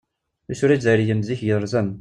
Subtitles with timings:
[0.53, 1.87] Isura izzayriyen n zik gerrzen.